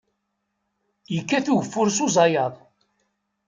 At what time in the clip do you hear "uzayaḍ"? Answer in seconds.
2.05-2.53